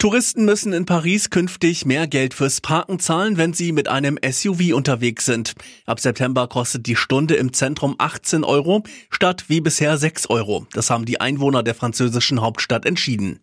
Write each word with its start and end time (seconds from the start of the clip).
Touristen 0.00 0.46
müssen 0.46 0.72
in 0.72 0.86
Paris 0.86 1.28
künftig 1.28 1.84
mehr 1.84 2.06
Geld 2.06 2.32
fürs 2.32 2.62
Parken 2.62 2.98
zahlen, 3.00 3.36
wenn 3.36 3.52
sie 3.52 3.70
mit 3.70 3.86
einem 3.86 4.18
SUV 4.26 4.72
unterwegs 4.72 5.26
sind. 5.26 5.52
Ab 5.84 6.00
September 6.00 6.48
kostet 6.48 6.86
die 6.86 6.96
Stunde 6.96 7.34
im 7.34 7.52
Zentrum 7.52 7.96
18 7.98 8.42
Euro 8.42 8.82
statt 9.10 9.44
wie 9.48 9.60
bisher 9.60 9.98
6 9.98 10.30
Euro. 10.30 10.66
Das 10.72 10.88
haben 10.88 11.04
die 11.04 11.20
Einwohner 11.20 11.62
der 11.62 11.74
französischen 11.74 12.40
Hauptstadt 12.40 12.86
entschieden. 12.86 13.40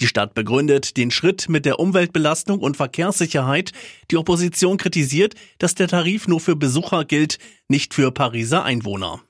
Die 0.00 0.08
Stadt 0.08 0.34
begründet 0.34 0.96
den 0.96 1.12
Schritt 1.12 1.48
mit 1.48 1.64
der 1.64 1.78
Umweltbelastung 1.78 2.58
und 2.58 2.76
Verkehrssicherheit. 2.76 3.70
Die 4.10 4.16
Opposition 4.16 4.78
kritisiert, 4.78 5.34
dass 5.58 5.76
der 5.76 5.86
Tarif 5.86 6.26
nur 6.26 6.40
für 6.40 6.56
Besucher 6.56 7.04
gilt, 7.04 7.38
nicht 7.68 7.94
für 7.94 8.10
Pariser 8.10 8.64
Einwohner. 8.64 9.22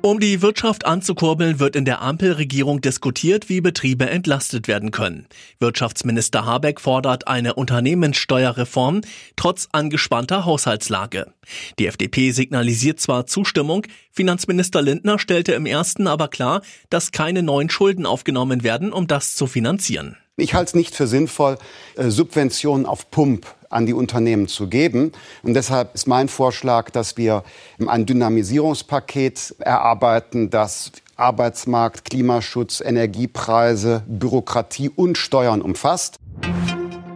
Um 0.00 0.20
die 0.20 0.42
Wirtschaft 0.42 0.86
anzukurbeln, 0.86 1.58
wird 1.58 1.74
in 1.74 1.84
der 1.84 2.00
Ampelregierung 2.00 2.80
diskutiert, 2.80 3.48
wie 3.48 3.60
Betriebe 3.60 4.08
entlastet 4.08 4.68
werden 4.68 4.92
können. 4.92 5.26
Wirtschaftsminister 5.58 6.46
Habeck 6.46 6.80
fordert 6.80 7.26
eine 7.26 7.54
Unternehmenssteuerreform 7.54 9.00
trotz 9.34 9.68
angespannter 9.72 10.44
Haushaltslage. 10.44 11.32
Die 11.80 11.86
FDP 11.86 12.30
signalisiert 12.30 13.00
zwar 13.00 13.26
Zustimmung, 13.26 13.86
Finanzminister 14.12 14.82
Lindner 14.82 15.18
stellte 15.18 15.52
im 15.54 15.66
ersten 15.66 16.06
aber 16.06 16.28
klar, 16.28 16.62
dass 16.90 17.10
keine 17.10 17.42
neuen 17.42 17.68
Schulden 17.68 18.06
aufgenommen 18.06 18.62
werden, 18.62 18.92
um 18.92 19.08
das 19.08 19.34
zu 19.34 19.48
finanzieren. 19.48 20.16
Ich 20.38 20.54
halte 20.54 20.68
es 20.70 20.74
nicht 20.74 20.94
für 20.94 21.08
sinnvoll, 21.08 21.58
äh, 21.96 22.10
Subventionen 22.10 22.86
auf 22.86 23.10
Pump 23.10 23.46
an 23.70 23.86
die 23.86 23.92
Unternehmen 23.92 24.46
zu 24.46 24.68
geben. 24.68 25.12
Und 25.42 25.54
deshalb 25.54 25.94
ist 25.94 26.06
mein 26.06 26.28
Vorschlag, 26.28 26.90
dass 26.90 27.16
wir 27.16 27.42
ein 27.86 28.06
Dynamisierungspaket 28.06 29.56
erarbeiten, 29.58 30.48
das 30.48 30.92
Arbeitsmarkt, 31.16 32.08
Klimaschutz, 32.08 32.80
Energiepreise, 32.80 34.04
Bürokratie 34.06 34.88
und 34.88 35.18
Steuern 35.18 35.60
umfasst. 35.60 36.18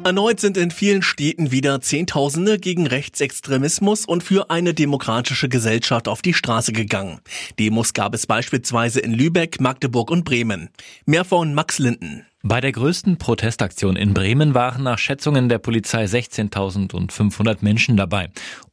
Erneut 0.05 0.41
sind 0.41 0.57
in 0.57 0.73
vielen 0.73 1.03
Städten 1.03 1.53
wieder 1.53 1.81
Zehntausende 1.81 2.59
gegen 2.59 2.89
Rechtsextremismus 2.89 4.05
und 4.05 4.25
für 4.25 4.51
eine 4.51 4.75
demokratische 4.75 5.49
Gesellschaft 5.49 6.09
auf 6.09 6.23
die 6.23 6.35
Straße 6.35 6.73
gegangen. 6.73 7.21
Demos 7.61 7.93
gab 7.93 8.13
es 8.13 8.27
beispielsweise 8.27 8.99
in 8.99 9.13
Lübeck, 9.13 9.61
Magdeburg 9.61 10.11
und 10.11 10.25
Bremen. 10.25 10.71
Mehr 11.07 11.25
von 11.25 11.55
Max 11.55 11.79
Linden. 11.79 12.27
Bei 12.43 12.61
der 12.61 12.73
größten 12.73 13.19
Protestaktion 13.19 13.95
in 13.95 14.15
Bremen 14.15 14.55
waren 14.55 14.83
nach 14.83 14.99
Schätzungen 14.99 15.49
der 15.49 15.59
Polizei 15.59 16.07
16.500 16.07 17.59
Menschen 17.61 17.97
dabei, 17.97 18.31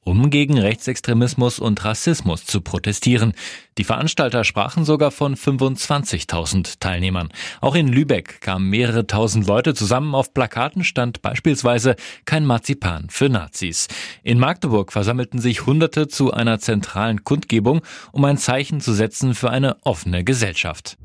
um 0.09 0.31
gegen 0.31 0.57
Rechtsextremismus 0.57 1.59
und 1.59 1.85
Rassismus 1.85 2.45
zu 2.45 2.61
protestieren. 2.61 3.33
Die 3.77 3.83
Veranstalter 3.83 4.43
sprachen 4.43 4.83
sogar 4.83 5.11
von 5.11 5.35
25.000 5.35 6.79
Teilnehmern. 6.79 7.29
Auch 7.61 7.75
in 7.75 7.87
Lübeck 7.87 8.41
kamen 8.41 8.69
mehrere 8.69 9.05
tausend 9.05 9.45
Leute 9.45 9.75
zusammen. 9.75 10.15
Auf 10.15 10.33
Plakaten 10.33 10.83
stand 10.83 11.21
beispielsweise 11.21 11.95
kein 12.25 12.45
Marzipan 12.45 13.07
für 13.09 13.29
Nazis. 13.29 13.87
In 14.23 14.39
Magdeburg 14.39 14.91
versammelten 14.91 15.39
sich 15.39 15.65
Hunderte 15.65 16.07
zu 16.07 16.33
einer 16.33 16.59
zentralen 16.59 17.23
Kundgebung, 17.23 17.81
um 18.11 18.25
ein 18.25 18.37
Zeichen 18.37 18.81
zu 18.81 18.93
setzen 18.93 19.35
für 19.35 19.51
eine 19.51 19.77
offene 19.83 20.23
Gesellschaft. 20.23 20.97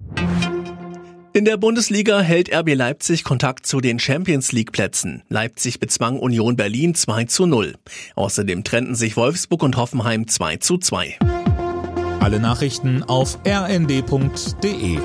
In 1.36 1.44
der 1.44 1.56
Bundesliga 1.56 2.20
hält 2.20 2.54
RB 2.54 2.74
Leipzig 2.76 3.24
Kontakt 3.24 3.66
zu 3.66 3.80
den 3.80 3.98
Champions 3.98 4.52
League 4.52 4.70
Plätzen. 4.70 5.24
Leipzig 5.28 5.80
bezwang 5.80 6.20
Union 6.20 6.54
Berlin 6.54 6.94
2 6.94 7.24
zu 7.24 7.46
0. 7.46 7.74
Außerdem 8.14 8.62
trennten 8.62 8.94
sich 8.94 9.16
Wolfsburg 9.16 9.64
und 9.64 9.76
Hoffenheim 9.76 10.28
2 10.28 10.58
zu 10.58 10.78
2. 10.78 11.18
Alle 12.20 12.38
Nachrichten 12.38 13.02
auf 13.02 13.40
rnd.de 13.44 14.98